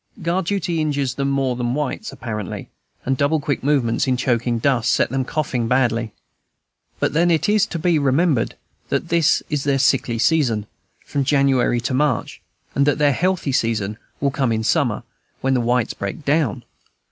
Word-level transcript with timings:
Guard 0.23 0.45
duty 0.45 0.81
injures 0.81 1.13
them 1.13 1.29
more 1.29 1.55
than 1.55 1.75
whites, 1.75 2.11
apparently; 2.11 2.71
and 3.05 3.15
double 3.15 3.39
quick 3.39 3.63
movements, 3.63 4.07
in 4.07 4.17
choking 4.17 4.57
dust, 4.57 4.91
set 4.91 5.11
them 5.11 5.23
coughing 5.23 5.67
badly. 5.67 6.11
But 6.99 7.13
then 7.13 7.29
it 7.29 7.47
is 7.47 7.67
to 7.67 7.77
be 7.77 7.99
remembered 7.99 8.55
that 8.89 9.09
this 9.09 9.43
is 9.51 9.63
their 9.63 9.77
sickly 9.77 10.17
season, 10.17 10.65
from 11.05 11.23
January 11.23 11.79
to 11.81 11.93
March, 11.93 12.41
and 12.73 12.87
that 12.87 12.97
their 12.97 13.13
healthy 13.13 13.51
season 13.51 13.99
will 14.19 14.31
come 14.31 14.51
in 14.51 14.63
summer, 14.63 15.03
when 15.41 15.53
the 15.53 15.61
whites 15.61 15.93
break 15.93 16.25
down. 16.25 16.63